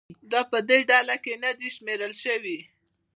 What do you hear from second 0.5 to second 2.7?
په دې ډله کې نه دي شمېرل شوي